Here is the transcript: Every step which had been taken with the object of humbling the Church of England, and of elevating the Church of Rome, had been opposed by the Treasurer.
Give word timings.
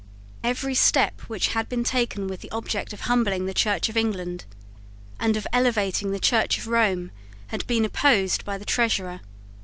Every 0.43 0.73
step 0.73 1.21
which 1.27 1.49
had 1.49 1.69
been 1.69 1.83
taken 1.83 2.25
with 2.25 2.41
the 2.41 2.49
object 2.49 2.91
of 2.91 3.01
humbling 3.01 3.45
the 3.45 3.53
Church 3.53 3.87
of 3.87 3.95
England, 3.95 4.45
and 5.19 5.37
of 5.37 5.45
elevating 5.53 6.09
the 6.09 6.17
Church 6.19 6.57
of 6.57 6.65
Rome, 6.67 7.11
had 7.49 7.67
been 7.67 7.85
opposed 7.85 8.43
by 8.43 8.57
the 8.57 8.65
Treasurer. 8.65 9.21